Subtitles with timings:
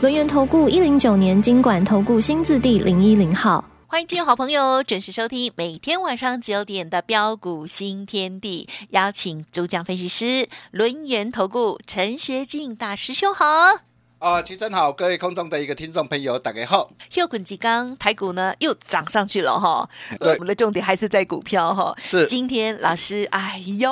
[0.00, 13.87] 轮源投顾一零九年经管投顾新字第零一零号，欢迎听众好朋友准时收听每天晚上九点的标股新天地，邀请主讲分析师轮源投顾陈学进大师兄好。
[14.18, 16.90] 啊，齐真好，各位空中的一个听众朋友，大家好。
[17.14, 21.94] 又滚几刚台股呢又涨上去了哈，对我们的重点还是在股票哈。
[22.02, 23.88] 是今天老师，哎呦，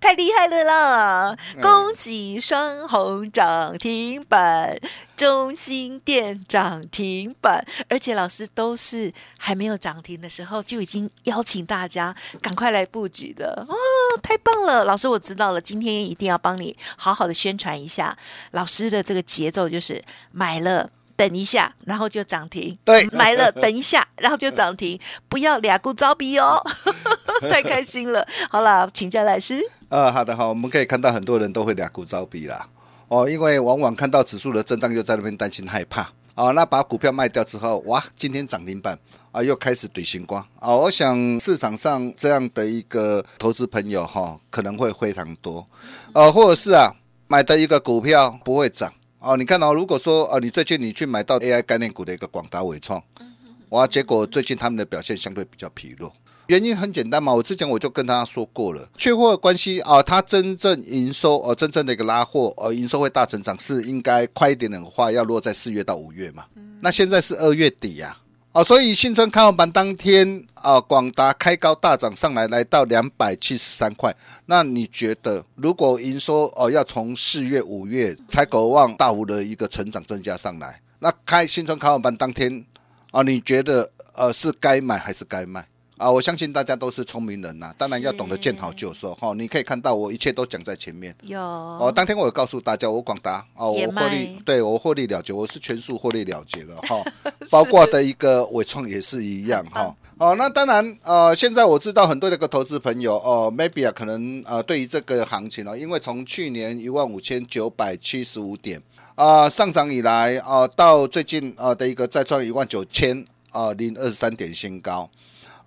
[0.00, 1.36] 太厉害了啦！
[1.56, 4.78] 嗯恭喜双红涨停板，
[5.14, 13.76] 中心店涨停板，而且老师都是还没有涨停的时候就已经邀请大家赶快来布局的哦，
[14.22, 14.86] 太棒了！
[14.86, 18.16] 老师我知道了，今天一定要帮你好好的宣传一下。
[18.52, 20.90] 老师的这个节奏就是买了。
[21.18, 22.76] 等一下，然后就涨停。
[22.84, 26.62] 对买了等一下，然后就涨停，不要俩股招比哦，
[27.50, 28.22] 太开心了。
[28.50, 29.62] 好了，请教老师。
[29.88, 32.68] 呃，好的好，我们可以看到很多人都会俩股招比啦，
[33.08, 36.06] 哦，因为往往看到指数的震荡，又在那边担心害怕。
[36.34, 38.98] 哦，那把股票卖掉之后，哇，今天涨停板
[39.32, 40.76] 啊，又开始怼星光啊！
[40.76, 45.66] 我想市场上这样的一个投资朋友哈、可能会非常多，
[46.12, 46.92] 呃，或者是啊，
[47.28, 49.36] 买的一个股票不会涨哦。
[49.36, 53.02] 你看哦，如果说呃，你最近你去买到 AI 概念股的一个广达伟创，
[53.70, 56.12] 哇，结果最近他们的表现相对比较疲弱。
[56.46, 66.44] 原因很简单嘛，我之前我就跟大家说过了，缺货的关系啊，它真正营收呃真正的一个拉货呃营收会大成长，是应该快一点点的话，要落在四月到五月嘛。
[66.80, 68.22] 那现在是二月底呀、啊，
[68.56, 74.16] 哦所以新春开红盘当天啊，广达开高大涨上来，来到两百七十三块。
[74.46, 82.64] 那你觉得，如果营收哦、要从四月、五月才渴望大幅的一个成长增加上来，那开新春开红盘当天
[83.10, 85.68] 啊，你觉得呃是该买还是该卖？
[85.96, 91.90] 啊，我相信大家都是聪明人呐、当然要懂得见好就收哈、你可以看到我一切都讲在前面有哦。
[91.94, 97.02] 当天我有告诉大家，我广达哦，我获利卖，对我获利了结，我是全数获利了结了 哈、
[97.50, 99.94] 包括的一个伟创也是一样哈。
[100.18, 108.80] 哦，那当然，呃，现在我知道很多的一个投资朋友哦，maybe 啊，可能呃，对于这个行情哦，因为从去年一万五千九百七十五点
[109.14, 115.08] 啊、上涨以来啊、到最近啊、的一个再创一万九千啊零二十三点新高。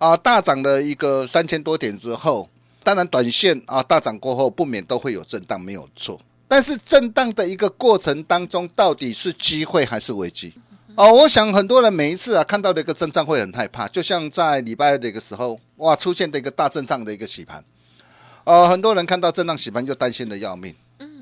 [0.00, 2.48] 啊，大涨了一个三千多点之后，
[2.82, 6.18] 当然短线啊大涨过后不免都会有震荡，没有错。
[6.48, 10.54] 但是震荡的一个过程当中，到底是机会还是危机？
[10.96, 17.62] 哦，我想很多人每一次啊看到的一个震荡会很害怕，就像在礼拜二的一个时候，哇，出现的一个大震荡的一个洗盘，
[18.44, 20.74] 呃，很多人看到震荡洗盘就担心的要命。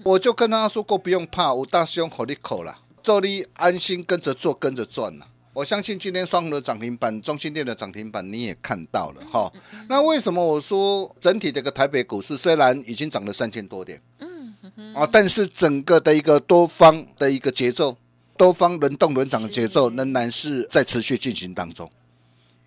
[0.04, 5.26] 我就跟他说过，不用怕，我大师兄口里口了，做你安心跟着做，跟着赚了。
[5.58, 9.52] 我相信今天双红的涨停板、中心店的涨停板你也看到了哈。
[9.88, 14.54] 那为什么我说整体的一个台北股市虽然已经涨了三千多点，嗯
[14.94, 17.96] 啊，但是整个的一个多方的一个节奏，
[18.36, 21.90] 多方轮动轮涨的节奏仍然是在持续进行当中。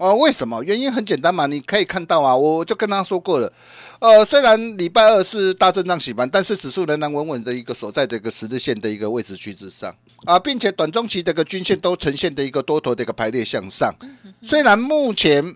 [0.02, 0.64] 哦，为什么？
[0.64, 3.54] 原因很简单嘛，你可以看到啊，我就跟他说过了，
[4.00, 9.96] 呃，虽然礼拜二是大震荡洗盘，但是指数仍然稳稳的一个所在这个十日线的一个位置区之上
[10.26, 13.94] 啊，并且短中期的一个均线都呈现的一个多头的一个排列向上。
[14.42, 15.56] 虽然目前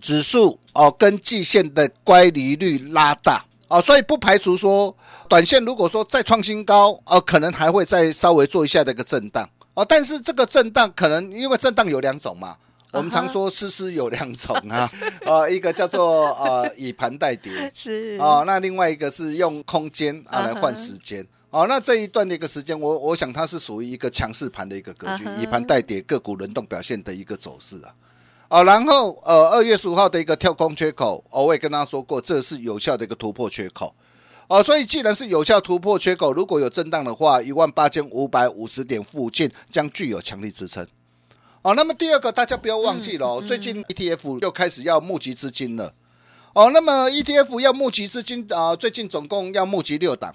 [0.00, 4.96] 指数哦跟季线的乖离率拉大哦，所以不排除说
[5.28, 12.56] 短线如果说再创新高哦，可能还会再稍微做一下的一个震荡哦，但是这个震荡可能因为震荡有两种嘛。
[12.94, 14.88] 我们常说诗诗有两种啊，
[15.26, 21.26] 呃，一个叫做呃以盘代跌， 是哦，那另外一个是用空间啊来换时间。
[21.50, 27.94] 哦，那这一段的一个时间，我我想它是属于一个强势盘的一个格局以盘代跌，个股轮动表现的一个走势啊。
[28.48, 33.94] 哦，然后呃，二月十五号的一个跳空缺口，哦，我也跟大家说过，这是有效的一个突破缺口。
[34.48, 40.86] 哦，所以既然是有效突破缺口，如果有震荡的话，一万八千五百五十点附近将具有强力支撑。
[41.64, 45.94] 哦，那么第二个大家不要忘记了、哦，最近 ETF 又开始要募集资金了。
[46.52, 50.34] 哦，那么 ETF 要募集资金啊、最近总共要募集六档。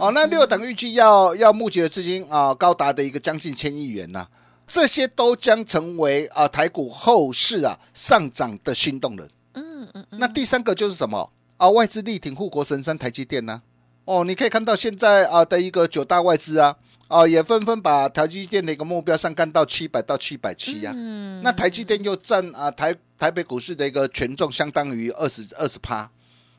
[0.00, 4.26] 哦，那六档预计要要募集的资金啊、高达的一个将近千亿元呐、
[4.66, 9.28] 这些都将成为啊、台股后市啊上涨的新动能。
[9.52, 11.70] 嗯嗯那第三个就是什么啊？
[11.70, 13.62] 外资力挺护国神山台积电呢、
[14.06, 16.74] 哦，你可以看到现在啊的一个九大外资啊
[17.08, 20.92] 哦，也纷纷把台积电的一个目标上干到七百到七百七呀。
[20.94, 26.10] 嗯那台积电又占啊台台北股市的一个权重相当于二十二十趴。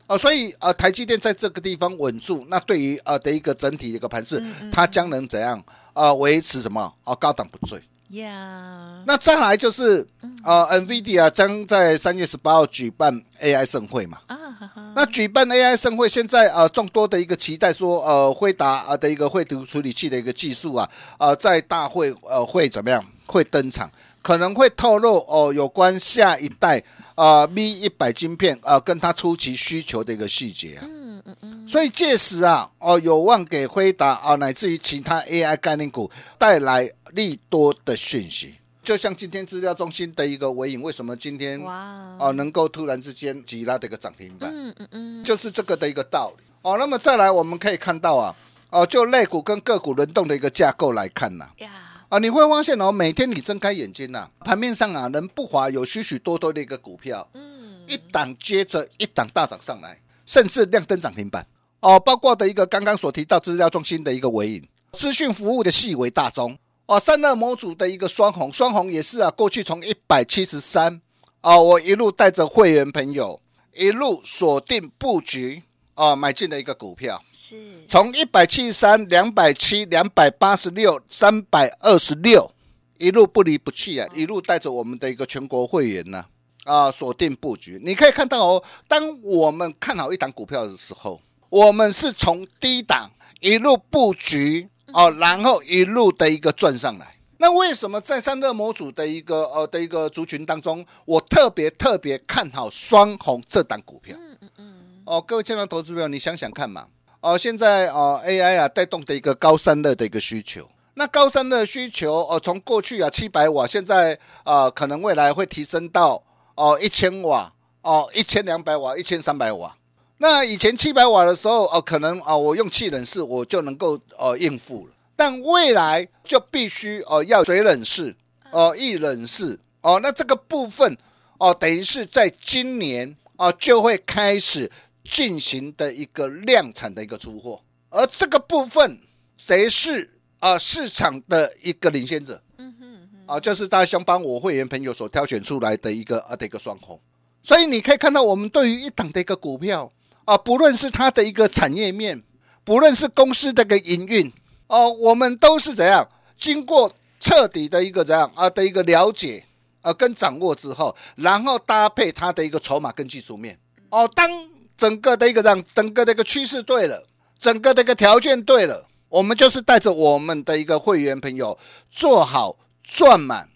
[0.06, 4.40] 哦，所以呃，台积电在这个地方稳住，那对于呃的一个整体的一个盘势，
[4.70, 5.60] 它将能怎样
[5.94, 7.82] 呃维持什么啊、高档不坠？
[8.10, 10.06] 呀，那再来就是
[10.44, 14.18] 呃，NVIDIA 将在三月十八号举办 AI 盛会嘛。
[14.28, 20.88] 啊哈哈，那举办 AI 盛会，现在呃众多的一个期待说，呃，辉达啊的一个绘图处理器的一个技术啊，
[21.18, 23.04] 呃，在大会呃会怎么样？
[23.26, 23.90] 会登场，
[24.22, 26.80] 可能会透露哦、有关下一代
[27.16, 30.84] 呃 V 一百晶片呃跟它初期需求的一个细节啊。
[30.86, 38.54] 嗯嗯嗯，所以届时啊，哦，有望给辉达啊，乃至于其他 AI 概念股带来利多的讯息。
[38.84, 44.48] 就像今天资料中心的一个尾影，为什么今天哇，哦能够突然之间急拉的一个涨停板？
[44.54, 46.76] 嗯嗯嗯，就是这个的一个道理哦。
[46.78, 48.36] 那么再来，我们可以看到啊，
[48.70, 51.70] 哦，就类股跟个股轮动的一个架构来看呐、呀，
[52.10, 61.44] 啊，你会发现哦，每天你睁开眼睛呐、盘面上啊，能不乏有许许多多的一个股票，嗯，一档接着一档大涨上来，甚至亮灯涨停板
[61.80, 61.98] 哦。
[61.98, 71.00] 包括的一个刚刚所提到资料中心的一个尾影，资讯服务的细微大中哦，散热模组的一个双红，双红也是啊，过去从一百七十三
[71.40, 73.40] 哦，我一路带着会员朋友
[73.74, 75.64] 一路锁定布局
[75.96, 77.20] 哦，买进的一个股票。
[77.32, 82.52] 是，从一百七十三、两百七、两百八十六、三百二十六，
[82.98, 86.24] 一路不离不弃啊，一路带着我们的一个全国会员呢
[86.62, 87.80] 啊，锁定布局。
[87.84, 93.10] 你可以看到哦，当我们看好一档股票的时候，我们是从低档
[93.40, 97.18] 一路布局哦，然后一路的一个转上来。
[97.36, 104.16] 那为什么在散热模组的一个呃的一个族群当中，我特别特别看好双红这档股票？
[104.18, 106.86] 嗯嗯哦，各位亲爱的投资朋友，你想想看嘛。
[107.20, 116.22] 哦，现在哦 AI 啊带动的一个高散热的一个需求，那高散热需求哦，从过去啊七百瓦，现在呃可能未来会提升到
[116.54, 117.52] 哦一千瓦，
[117.82, 119.76] 哦一千两百瓦，一千三百瓦。
[120.18, 128.16] 那以前七百瓦的时候，哦可能啊、我用气冷式我就能够呃应付了，但未来就必须哦要水冷式，
[128.50, 130.96] 哦液冷式，哦那这个部分
[131.38, 134.70] 哦等于是在今年哦就会开始
[135.04, 137.60] 进行的一个量产的一个出货，
[137.90, 138.98] 而这个部分
[139.36, 142.42] 谁是啊、市场的一个领先者？
[142.56, 146.98] 嗯哼哼，啊，就是大雄帮我会员朋友所挑选出来的一个啊的一个双红，
[147.42, 149.92] 所以你可以看到我们对于一档的一个股票
[150.26, 152.22] 啊，不论是它的一个产业面，
[152.62, 154.30] 不论是公司的一个营运
[154.68, 159.44] 哦、我们都是怎样经过彻底的一个怎样啊的一个了解
[159.80, 163.58] 啊跟掌握之后，然后搭配它的一个筹码跟技术面。
[163.90, 164.28] 哦，当
[164.76, 167.06] 整个的一个让整个的一个趋势对了，
[167.38, 171.56] 整个的一个条件对了，我们就是带着我们的一个会员朋友
[171.88, 173.48] 做好赚满，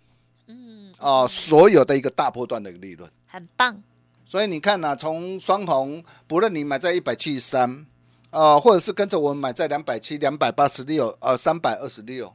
[0.46, 3.10] 嗯，啊、所有的一个大波段的一个利润。
[3.26, 3.82] 很棒，
[4.24, 7.86] 所以你看呐、从双红，不论你买在一百七十三，
[8.30, 12.32] 啊，或者是跟着我们买在两百七、两百八十六、呃三百二十六，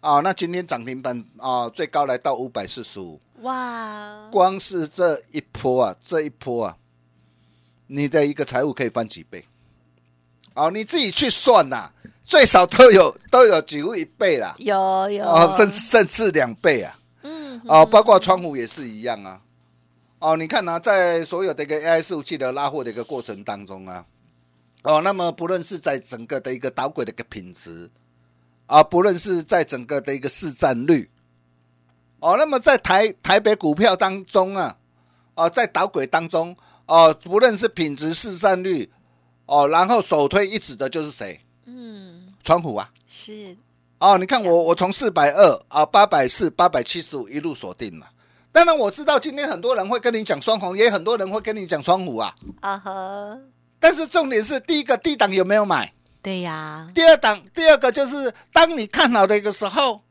[0.00, 6.76] 啊，那今天涨停板啊，最高来到五百四十五，哇，光是这一波啊，这一波啊，
[7.88, 9.44] 你的一个财务可以翻几倍？
[10.54, 11.90] 哦，你自己去算呐、
[12.24, 16.98] 最少都有都有几乎一倍啦，有有，哦，甚甚至两倍啊。
[17.22, 19.40] 嗯，哦，包括窗户也是一样啊。
[20.22, 24.06] 哦，你看呢、在所有的一个 AI 服务器的拉货的一个过程当中啊，
[24.84, 27.90] 哦，那么不论是在整个的一个导轨的一个品质
[28.66, 31.10] 啊，不论是在整个的一个市占率，
[32.20, 34.78] 哦，那么在台台北股票当中啊，
[35.34, 38.92] 哦，在导轨当中，哦，不论是品质、市占率，
[39.46, 41.40] 哦，然后首推一指的就是谁？
[41.64, 42.88] 嗯，川普啊。
[43.08, 43.56] 是，
[43.98, 48.08] 哦，你看我我从四百二啊八百四八百七十五一路锁定了。
[48.52, 52.34] 当然我知道今天很多人会跟你讲双红，也很多人会跟你讲双虎啊。
[52.60, 53.38] 啊哈，
[53.80, 55.94] 但是重点是第一个低档有没有买？
[56.20, 60.02] 对呀，第二档第二个就是当你看好的一个时候，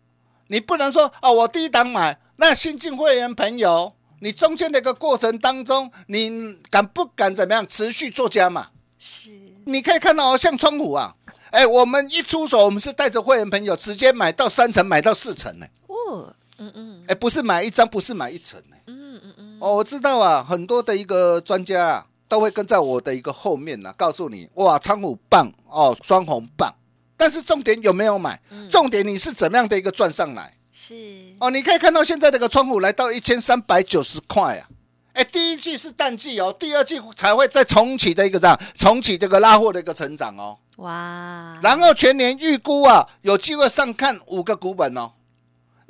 [0.48, 8.68] 你不能说啊我低档买，那新进会员朋友，你中间的一个过程当中，你敢不敢怎么样持续做加嘛？
[9.00, 9.30] 是，
[9.66, 11.16] 你可以看到哦，像窗户啊，
[11.52, 15.68] 哎，我们一出手，我们是带着会员朋友直接买到三层，买到四层呢。
[15.88, 18.78] 哦，嗯嗯哎，不是买一张，不是买一层呢。
[18.86, 26.72] 嗯嗯嗯，哦，我知道啊，很多的一个专家啊，都会跟在我的一个后面呢、告诉你，哇，仓虎棒哦，双红棒。
[27.18, 28.40] 但是重点有没有买？
[28.70, 30.56] 重点你是怎么样的一个赚上来？
[30.72, 30.94] 是，
[31.40, 34.70] 哦，你可以看到现在这个窗户来到一千三百九十块啊，
[35.14, 40.60] 哎，第一季是淡季哦，第二季才会再重启的一个这样重启这个拉货的一个成长哦。
[40.78, 45.12] 哇，然后全年预估啊，有机会上看五个股本哦。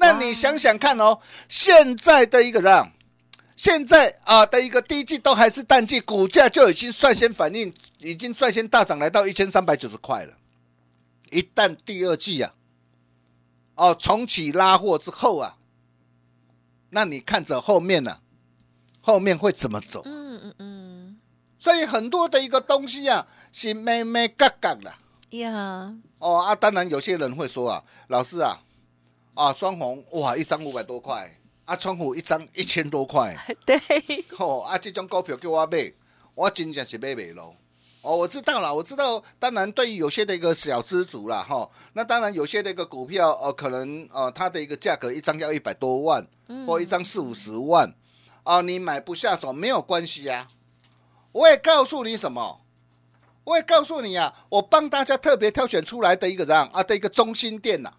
[0.01, 2.91] 那你想想看哦，现在的一个这样，
[3.55, 10.33] 现在啊的一个第一季都还是淡季，股价就已经率先反应，已经率先大涨来到一千三百九十块了。
[11.29, 12.51] 一旦第二季啊，
[13.75, 15.57] 哦重启拉货之后啊，
[16.89, 18.17] 那你看着后面呢、
[19.01, 20.01] 后面会怎么走？
[20.05, 21.17] 嗯嗯嗯，
[21.59, 24.91] 所以很多的一个东西啊，是咩咩嘎嘎的。
[25.37, 28.59] 呀，哦啊，当然有些人会说啊，老师啊，
[29.33, 33.79] 啊双红哇一张五百多块，啊窗户一张一千多块， 对，
[34.37, 35.91] 吼、啊这种股票叫我买，
[36.35, 37.55] 我真正是买不了。
[38.03, 39.23] 哦，我知道了，我知道。
[39.37, 46.27] 当然，对于有些的一个小资族啦，哈，那当然有些的一个股票，呃，可能呃，它的一个价格一张要一百多万，
[46.65, 47.93] 或一张四五十万，
[48.41, 50.49] 啊、你买不下手没有关系啊。
[51.31, 52.61] 我也告诉你什么，
[53.43, 57.93] 我也告诉你啊，我帮大家特别挑选出来的一个这样啊的一个中心店呐、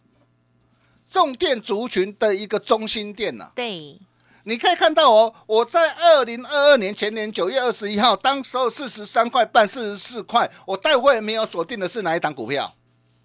[1.13, 4.01] 重电族群的一个中心店呐、对，
[4.45, 12.75] 你可以看到哦，我在二零二二年前年九月二十一号，当时候四十三块半、四十四块，我带会没有锁定的是哪一档股票？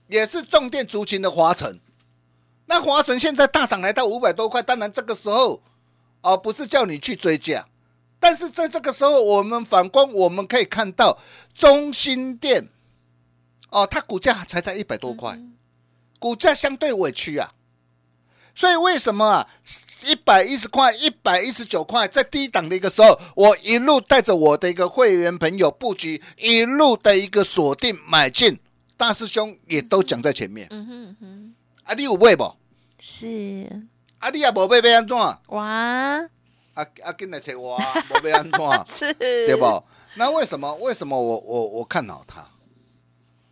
[0.10, 1.80] 也是重电族群的华晨。
[2.66, 5.62] 那华晨现在大涨来到五百多块，当然这个时候
[6.22, 7.66] 哦，不是叫你去追价，
[8.20, 11.18] 但是在这个时候，我们反观我们可以看到
[11.56, 12.68] 中心店
[13.70, 15.40] 哦，它股价才在一百多块，
[16.20, 17.54] 股价相对委屈啊。
[18.58, 19.48] 所以为什么啊？
[20.04, 28.60] 一百一十块、一百一十九块，在低档的一个时候，我一路带着我的一个会员朋友布局，一路的一个锁定买进，
[28.98, 30.68] 大师兄也都讲在前面。
[30.72, 32.52] 嗯哼嗯哼，啊，你有买不？
[32.98, 33.28] 是，
[34.18, 35.16] 啊，你也无买，要安怎？
[35.16, 35.64] 啊哇，
[36.74, 38.60] 啊，紧来找我啊，无要安怎？
[39.08, 39.84] 是，对不？
[40.16, 40.74] 那为什么？
[40.78, 42.44] 为什么我我我看好它？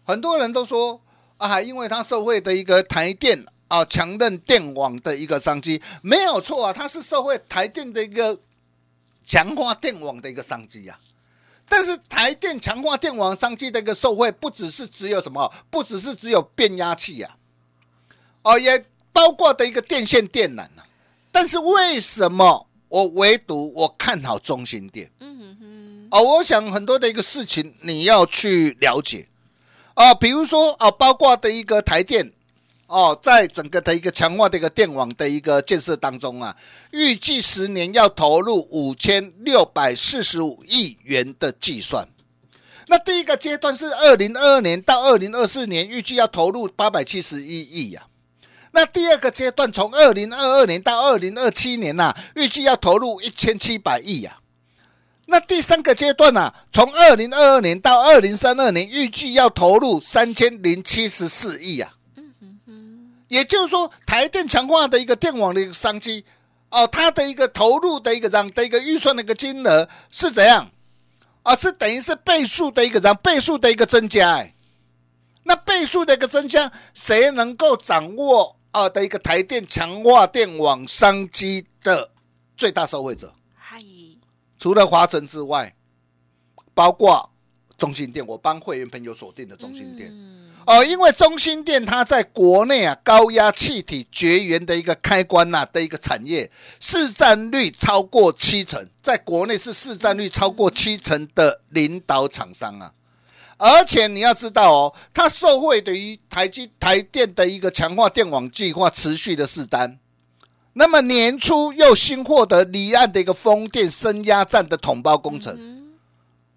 [0.04, 1.00] 很多人都说
[1.38, 8.40] 啊，因为它受惠的一个台电啊，强韧电网的一个商机，没有错啊，它是受惠台电的一个
[9.28, 10.98] 强化电网的一个商机啊。
[11.68, 17.36] 但是台电强化电网商机的一个受惠，不只是只有什么，不只是只有变压器啊，
[18.44, 20.88] 哦，也包括的一个电线电缆啊。
[21.34, 25.12] 但是为什么我唯独我看好中心电？
[25.20, 29.28] 嗯哼哼，哦，我想很多的一个事情你要去了解
[29.96, 32.32] 啊，比如说啊，包括的一个台电
[32.88, 36.56] 哦，在整个的一个强化的一个电网的一个建设当中啊，
[36.92, 42.08] 预计十年要投入五千六百四十五亿元的计算。
[42.88, 48.06] 那第一个阶段是二零二二年到二零二四年，预计要投入八百七十一亿呀。
[48.72, 54.38] 那第二个阶段从二零二二年到二零二七年呐、预计要投入一千七百亿呀。
[55.26, 61.94] 那第三个阶段呢、啊，从二零二二年到二零三二年，预计要投入三千零七十四亿啊。
[63.28, 66.24] 也就是说，台电强化的一个电网的一个商机，
[66.70, 70.70] 哦，它的一个投入的一个这样的一个预算的一个金额是怎样？
[71.44, 74.56] 啊，是等于是倍数的一个这样倍数的一个增加哎。
[75.44, 82.10] 那倍数的一个增加，谁能够掌握啊的一个台电强化电网商机的
[82.58, 83.34] 最大受惠者？
[83.54, 83.80] 嗨，
[84.58, 85.76] 除了华晨之外，
[86.74, 87.32] 包括
[87.78, 90.10] 中心店，我帮会员朋友锁定的中心店。
[90.12, 90.25] 嗯
[90.66, 102.92] 哦，因为中心店它在国内啊高压气体绝缘的一个开关呐、的一个产业，市占率超过七成，在国内是市占率超过七成的领导厂商啊。
[103.58, 110.00] 而且你要知道哦，它受惠对于台积台电的一个强化电网计划持续的试单，
[110.74, 115.94] 那么年初又新获得离岸的一个风电升压站的统包工程，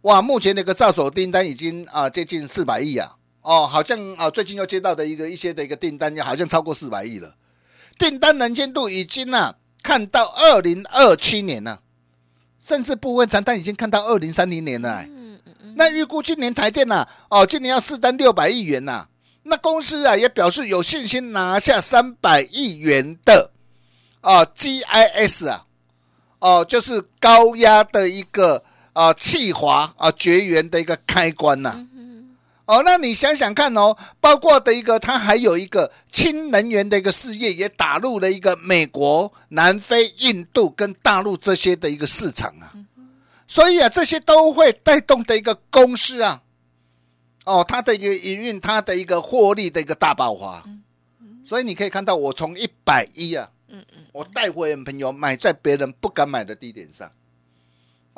[0.00, 7.34] 哇，目前的一个造手订单已经啊、接近四百亿啊，哦，好像啊最近又接到的一个一些的一个订单，好像超过四百亿了，
[7.98, 11.80] 订单能见度已经啊看到二零二七年了、
[12.58, 15.08] 甚至部分长单已经看到二零三零年了、哎
[15.76, 19.06] 那预估今年台电呐、哦，今年要试单六百亿元呐、
[19.44, 23.52] 那公司啊也表示有信心拿下三百亿元的
[24.20, 25.66] 啊 GIS 啊，
[26.40, 31.86] 哦，就是高压的一个啊气滑啊绝缘的一个开关呐、
[32.68, 42.74] 哦，那你想想看哦，包括的一个，它还有一个氢能源的一个事业，也打入了一个美国、南非、印度跟大陆这些的一个市场啊。
[43.46, 46.42] 所以啊，这些都会带动的一个公司啊，
[47.46, 50.62] 哦，它的一个营运，它的一个获利的一个大爆发。
[51.46, 53.50] 所以你可以看到，我从一百一啊，
[54.12, 57.10] 我带会员朋友买在别人不敢买的地点上，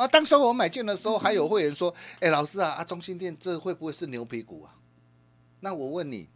[0.00, 4.72] 啊，当时我买进的时候，还有会员说：“哎，老师啊，啊，中心店这会不会是牛皮股啊？”
[5.60, 6.26] 那我问你，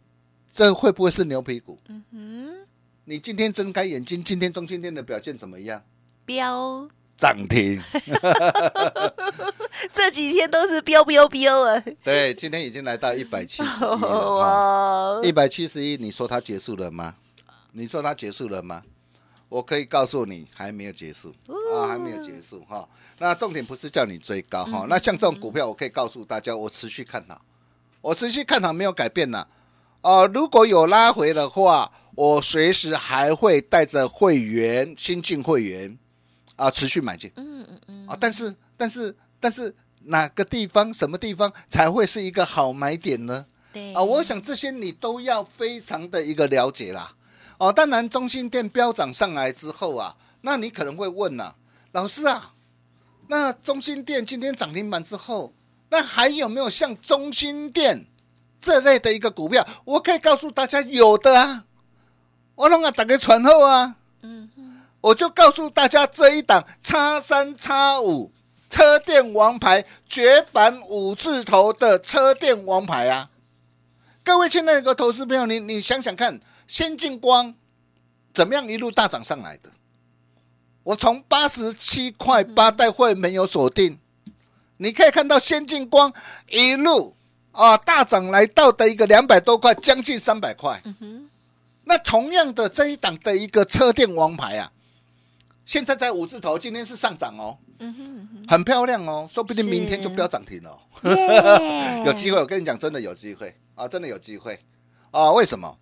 [0.53, 1.79] 这会不会是牛皮股？
[1.87, 2.67] 嗯哼，
[3.05, 5.81] 你今天睁开眼睛，今天中心店的表现怎么样？
[6.25, 7.81] 标涨停。
[9.91, 11.83] 这几天都是飙飙飙啊！
[12.03, 17.15] 对，今天已经来到一百七十一了哈， 一百七十一，你说它结束了吗？
[17.71, 18.83] 你说它结束了吗？
[19.49, 21.33] 我可以告诉你，还没有结束
[21.73, 22.87] 啊，还没有结束哈。
[23.19, 27.41] 那重点不是叫你追高哈，那像这种股票，我可以告诉大家，我持续看好，
[28.01, 29.47] 我持续看好没有改变呐。
[30.01, 35.97] 哦，如果有拉回的话，我随时还会带着会员新进会员
[36.55, 37.31] 啊，持续买进。
[37.35, 38.07] 嗯嗯嗯。
[38.07, 39.15] 啊，但是但是。
[39.37, 39.75] 但是
[40.05, 43.45] 哪个地方、什么地方才会是一个好买点呢？
[43.71, 47.13] 对啊，我想这些你都要非常的一个了解啦。
[47.57, 51.55] 哦，当然，中心店飙涨上来之后啊，那你可能会问呐，
[51.91, 52.53] 老师啊，
[53.27, 55.53] 那中心店今天涨停板之后，
[55.89, 58.05] 那还有没有像中心店
[58.59, 59.65] 这类的一个股票？
[59.85, 61.65] 我可以告诉大家，有的啊，
[62.55, 64.49] 我让他打个传后啊，嗯
[65.01, 68.31] 我就告诉大家这一档叉三叉五。
[68.67, 73.29] 车电王牌绝版五字头的车电王牌啊！
[74.25, 77.53] 各位亲爱的投资朋友，你你想想看，先进光
[78.33, 79.69] 怎么样一路大涨上来的？
[80.81, 83.99] 我从八十七块八带会没有锁定，
[84.77, 86.11] 你可以看到先进光
[86.49, 87.15] 一路
[87.51, 90.81] 啊大涨来到的一个两百多块，将近三百块。
[91.83, 94.71] 那同样的这一档的一个车电王牌啊，
[95.65, 97.57] 现在在五字头，今天是上涨哦。
[97.79, 100.79] 嗯哼，很漂亮哦，说不定明天就不要涨停了。
[102.05, 104.57] 有机会，我跟你讲，真的有机会啊，真的有机会
[105.11, 105.31] 啊！
[105.33, 105.77] 为什么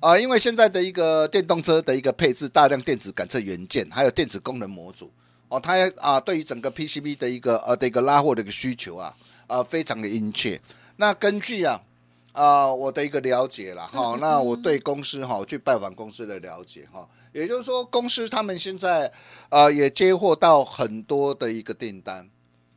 [0.00, 0.18] 啊？
[0.18, 5.10] 因为现在的一个电动车的一个配置，大量电子感测元件，还有电子功能模组
[5.48, 9.14] 哦，它啊，对于整个 PCB 的一个呃的一个拉货的一个需求啊
[9.46, 10.60] 啊，非常的殷切。
[10.96, 11.80] 那根据啊
[12.38, 17.08] 啊我的一个了解了哈，那我对公司哈去拜访公司的了解哈。
[17.32, 19.12] 也就是说，公司他们现在
[19.48, 22.28] 呃也接获到很多的一个订单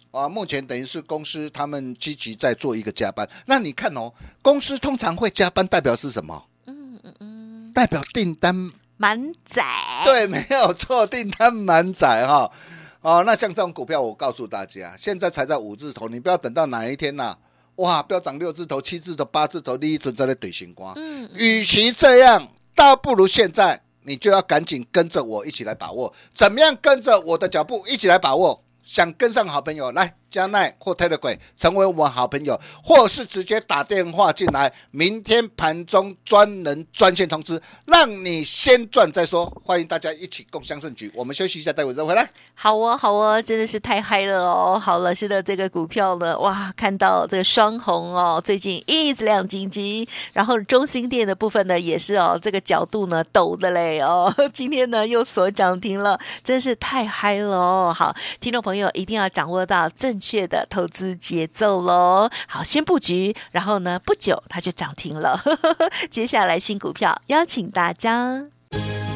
[0.10, 0.28] 啊。
[0.28, 3.28] 目前等于是公司他们积极在做一个加班。
[3.46, 6.48] 那你看哦，公司通常会加班，代表是什么？
[6.66, 8.54] 嗯嗯嗯，代表订单
[8.98, 9.64] 满载。
[10.04, 12.52] 对，没有错，订单满载哈。
[13.02, 17.36] 哦，那像这种股票，我告诉大家，现在才在五字头，你不要等到哪一天呐，
[17.76, 20.94] 哇，不要涨六字头、七字头、八字头，利益存在的怼星光。
[20.98, 23.82] 嗯，与其这样，倒不如现在。
[24.04, 28.64] 你就要赶紧跟着我一起来把握，怎么样跟着我的脚步一起来把握？
[28.82, 30.16] 想跟上好朋友来。
[30.32, 39.46] 加奈或 Telegram 成为我们好朋友，或是直接打电话进来，明天盘中专人专线通知，让你先赚再说。
[39.66, 41.12] 欢迎大家一起共享盛举。
[41.14, 42.28] 我们休息一下，待会再回来。
[42.56, 44.80] 好哦，好哦，真的是太嗨了哦！
[44.80, 50.08] 好了，是的这个股票呢，哇，看到这个双红哦，最近一直亮晶晶。
[50.32, 57.94] 然后中心店的部分呢，也是哦，这个角度呢 抖的嘞哦，今天呢又锁涨停了，真是太嗨了哦！
[57.94, 60.21] 好，听众朋友一定要掌握到正。
[60.22, 65.42] 确的投资节奏喽，好，先布局，然后呢，不久它就涨停了。
[66.12, 68.46] 接下来新股票邀请大家，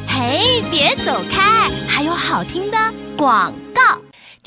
[0.08, 2.76] 嘿，别走开，还有好听的
[3.16, 3.96] 广告。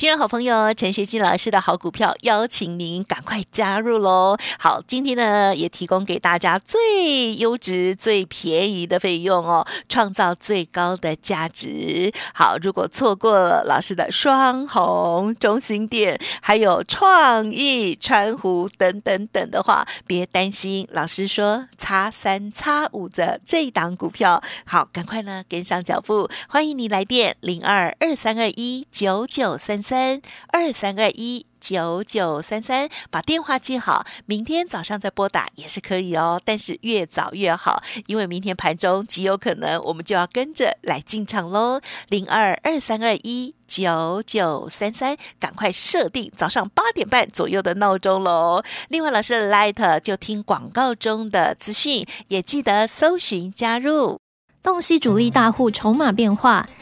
[0.00, 4.34] 听众好朋友陈学金老师的好股票，邀请您赶快加入喽！
[4.58, 12.10] 好，今天呢也提供给大家最优质、最便宜的费用哦，创造最高的价值。
[12.32, 26.30] 好，如果错过了老师的双红、中心店，还有创意、川湖等等等的话，别担心，老师说差三差五的这一档股票，好，赶快呢跟上脚步。
[26.48, 29.82] 欢迎你来电零二二三二一九九三。
[29.89, 30.22] 三三
[30.52, 36.40] 二三二一九九三三，把电话记好，明天早上再拨打也是可以哦。
[36.44, 41.80] 但是越早越好，因为明天盘中极有可能我们就要跟着来进场喽。
[42.08, 48.62] 零二二三二一九九三三，赶快设定早上八点半左右的闹钟喽。
[48.90, 54.20] 另外，老师的 Light 就听广告中的资讯，也记得搜寻加入。
[54.62, 56.68] 洞悉主力大户筹码变化，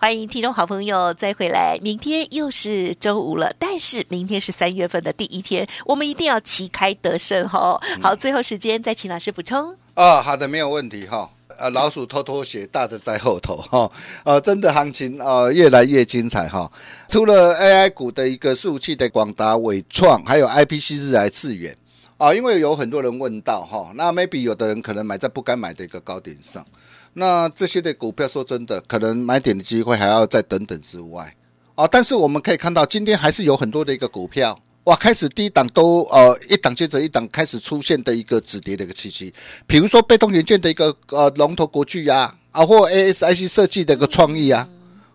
[0.00, 1.76] 欢迎听众好朋友再回来。
[1.82, 7.80] 明天又是周五了，但是明天是三月份的第一天，我们一定要旗开得胜哈。
[8.00, 9.74] 好，最后时间再请老师补充。
[9.96, 11.28] 哦，好的，没有问题哈。
[11.58, 13.90] 呃，老鼠偷偷写，大的在后头哈。
[14.22, 16.70] 呃，真的行情呃越来越精彩哈。
[17.08, 21.76] 除了 AI 股的一个数据的广达、伟创，还有 IPC 日来致远
[22.18, 26.64] 啊，因为有很多人问到哈，那 maybe 有的人可能买在不该买的一个高点上。
[27.14, 31.34] 那这些的股票，说真的，可能买点的机会还要再等等之外
[31.74, 31.86] 啊。
[31.86, 39.34] 但是我们可以看到，今天还是有很多的一个股票哇，开始低档都呃一档接着一档开始出现的一个止跌的一个气息。
[39.66, 44.68] 比如说被动元件的一个呃龙头国巨呀啊，或 ASIC 设计的一个创意啊，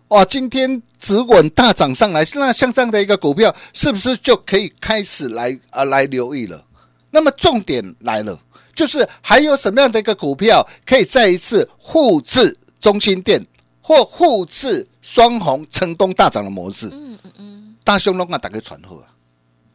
[0.08, 6.66] 哇，今天止稳大涨上来，那像这样的一个股票，是不是就可以开始来啊来留意了？
[7.10, 8.38] 那么重点来了。
[8.74, 13.46] 就是还有什么样的一个股票可以再一次复制中心店
[13.80, 16.88] 或复制双红成功大涨的模式？
[16.92, 19.06] 嗯嗯嗯，大熊龙啊，打开传呼啊！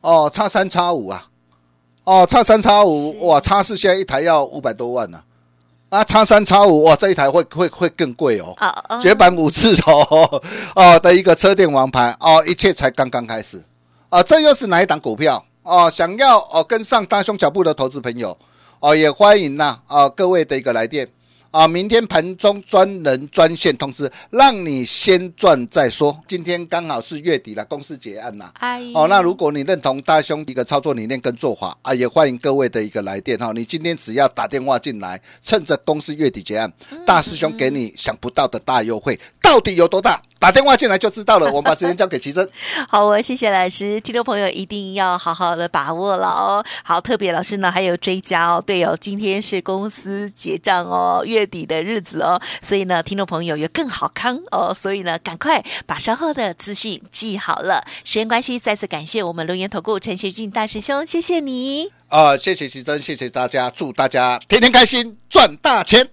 [0.02, 1.28] 哦，叉三叉五啊！
[2.04, 5.22] 哦，叉三叉五哇，叉四现在一台要五百多万呢。
[5.90, 8.56] 啊，叉三叉五哇，这一台会会会更贵哦。
[9.02, 10.42] 绝版五次哦
[10.76, 13.64] 哦的一个车店王牌哦，一切才刚刚开始
[14.10, 14.24] 啊！
[14.24, 15.90] 这又是哪一档股票哦？
[15.90, 18.36] 想要哦跟上大胸脚步的投资朋友。
[18.80, 21.06] 哦，也欢迎呐啊各位的一个来电
[21.52, 21.68] 啊！
[21.68, 26.18] 明天盘中专人专线通知，让你先赚再说。
[26.26, 28.50] 今天刚好是月底了，公司结案呐。
[28.60, 33.52] 哎，哦，那如果你认同大兄一个操作理念跟做法啊，也欢迎各位的一个来电哈。
[33.54, 36.72] 你今天只要打电话进来，趁着公司月底结案，
[37.06, 40.22] 大师兄给你想不到的大优惠，到底有多大？
[40.40, 41.48] 打电话进来就知道了。
[41.48, 42.50] 我们把时间交给奇珍。
[42.88, 46.64] 好，我谢谢老师，听众朋友一定要好好的把握了哦。
[46.84, 57.84] 好，特别老师呢还有追加哦，对哦，今天是公司结账哦，月底的日子哦，所以呢，听众朋友有更好康哦，所以呢，赶快把稍后的资讯记好了。
[58.06, 61.92] 时间关系，再次感谢我们龙岩投顾陈学进大师兄，谢谢你。
[62.08, 66.08] 啊，谢谢奇珍，谢谢大家，祝大家天天开心，赚大钱。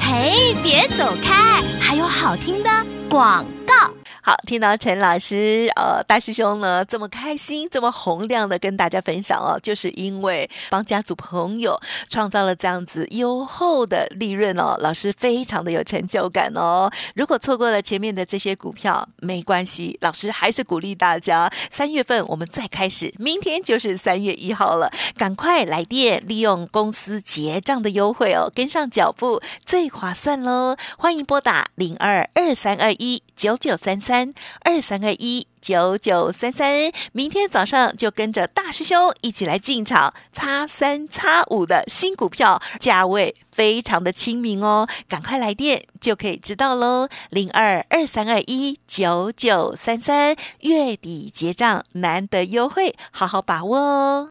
[0.00, 2.99] 嘿，别走开，还有好听的。
[3.10, 3.99] 广告。
[4.22, 11.80] 好，听到陈老师呃大师兄呢这么开心，这么洪亮的跟大家分享哦，就是因为帮家族朋友
[12.10, 16.90] 创造了这样子优厚的利润哦，老师非常的有成就感哦。
[17.14, 30.76] 如果错过了前面的这些股票，没关系，老师还是鼓励大家，三月份我们再开始，明天就是三月一号了，赶快来电，利用公司结账的优惠哦，跟上脚步最划算喽。
[30.98, 34.09] 欢迎拨打零二二三二一九九三三。
[34.10, 54.30] 三二三二一九九三三，明天早上就跟着大师兄一起来进场，叉三叉五的新股票，价位非常的亲民哦，赶快来电就可以知道喽，零二二三二一九九三三，月底结账难得优惠，好好把握哦。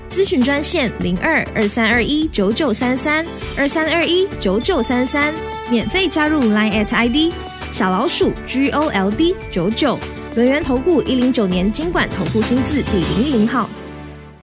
[0.11, 3.25] 咨询专线零二二三二一九九三三
[3.57, 5.33] 二三二一九九三三，
[5.69, 7.33] 免费加入 Line at ID
[7.71, 9.97] 小老鼠 G O L D 九九，
[10.35, 13.69] 轮源投顾一零九年经管投顾新字第零一零号。